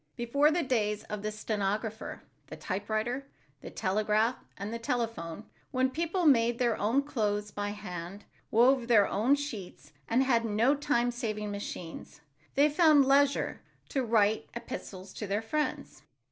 [0.15, 3.27] Before the days of the stenographer, the typewriter,
[3.61, 9.35] the telegraph and telephone, when people made their own clothes by hand, wove their own
[9.35, 12.21] sheets and had no time saving machines,
[12.55, 16.01] they found leisure to write epistles to their friends.